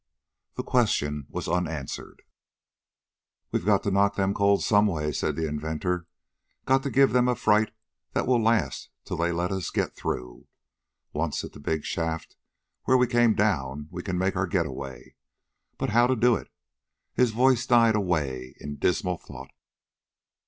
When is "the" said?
0.55-0.63, 5.35-5.47, 11.53-11.59